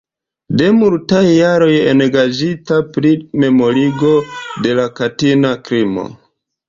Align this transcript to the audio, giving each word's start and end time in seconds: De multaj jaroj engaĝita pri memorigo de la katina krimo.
De 0.59 0.67
multaj 0.77 1.21
jaroj 1.31 1.75
engaĝita 1.91 2.79
pri 2.95 3.11
memorigo 3.45 4.15
de 4.65 4.75
la 4.81 4.87
katina 5.01 5.53
krimo. 5.69 6.09